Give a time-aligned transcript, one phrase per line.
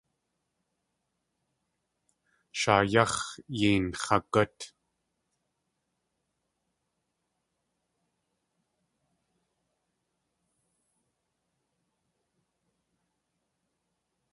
[2.59, 3.15] Shaa yáx̲
[3.57, 4.57] yei nx̲agút.